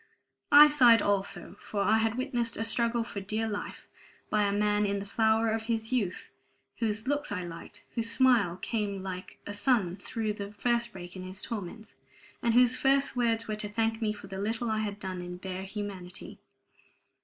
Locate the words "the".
4.97-5.05, 9.45-9.53, 10.33-10.53, 14.25-14.39